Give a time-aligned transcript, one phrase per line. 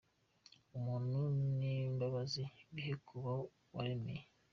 [0.77, 1.19] ubuntu
[1.57, 3.33] nimbabazi bibe ku bo
[3.75, 4.19] waremye.